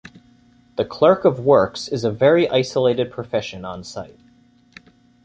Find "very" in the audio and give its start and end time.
2.09-2.49